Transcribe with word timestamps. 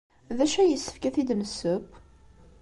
D 0.37 0.39
acu 0.45 0.57
ay 0.59 0.69
yessefk 0.71 1.03
ad 1.07 1.13
t-id-nesseww? 1.13 1.81